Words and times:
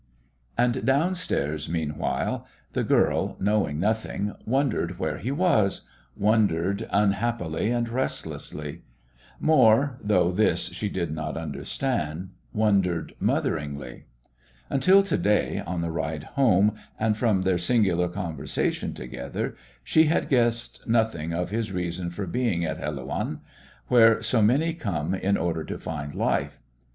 And 0.57 0.83
downstairs, 0.83 1.69
meanwhile, 1.69 2.47
the 2.73 2.83
girl, 2.83 3.37
knowing 3.39 3.79
nothing, 3.79 4.33
wondered 4.47 4.97
where 4.97 5.19
he 5.19 5.29
was, 5.31 5.87
wondered 6.17 6.87
unhappily 6.89 7.69
and 7.69 7.87
restlessly; 7.87 8.81
more 9.39 9.99
though 10.03 10.31
this 10.31 10.69
she 10.69 10.89
did 10.89 11.11
not 11.13 11.37
understand 11.37 12.31
wondered 12.51 13.13
motheringly. 13.19 14.05
Until 14.71 15.03
to 15.03 15.17
day, 15.19 15.59
on 15.67 15.81
the 15.81 15.91
ride 15.91 16.23
home, 16.33 16.71
and 16.99 17.15
from 17.15 17.43
their 17.43 17.59
singular 17.59 18.07
conversation 18.07 18.95
together, 18.95 19.55
she 19.83 20.05
had 20.05 20.29
guessed 20.29 20.81
nothing 20.87 21.31
of 21.31 21.51
his 21.51 21.71
reason 21.71 22.09
for 22.09 22.25
being 22.25 22.65
at 22.65 22.79
Helouan, 22.79 23.41
where 23.87 24.19
so 24.19 24.41
many 24.41 24.73
come 24.73 25.13
in 25.13 25.37
order 25.37 25.63
to 25.65 25.77
find 25.77 26.15
life. 26.15 26.59